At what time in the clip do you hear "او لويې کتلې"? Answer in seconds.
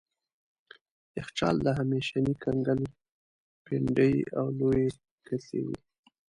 4.39-5.61